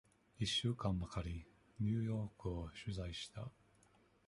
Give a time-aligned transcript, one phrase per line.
[0.39, 1.45] 一週間ばかり、
[1.79, 3.51] ニューヨークを取材した。